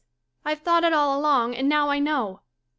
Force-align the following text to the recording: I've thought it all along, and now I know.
I've 0.43 0.61
thought 0.61 0.83
it 0.83 0.93
all 0.93 1.15
along, 1.15 1.53
and 1.53 1.69
now 1.69 1.89
I 1.89 1.99
know. 1.99 2.41